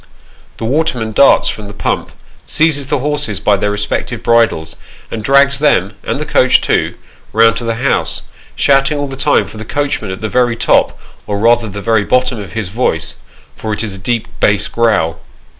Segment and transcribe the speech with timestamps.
[0.57, 2.09] The waterman darts from the pump,
[2.47, 4.75] seizes the horses by their respective bridles,
[5.11, 6.95] and drags them, and the coach too,
[7.33, 8.23] round to the house,
[8.55, 12.39] shouting all the time for the coachman at the very top, or rather very bottom
[12.39, 13.17] of his voice,
[13.55, 15.19] for it is a deep bass growl.